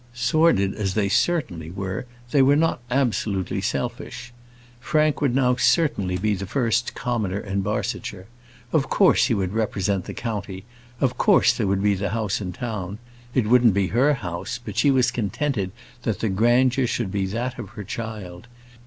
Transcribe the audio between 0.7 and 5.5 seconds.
as they certainly were, they were not absolutely selfish. Frank would